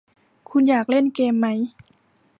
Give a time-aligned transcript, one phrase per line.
[0.49, 1.47] คุณอยากเล่นเกมไหม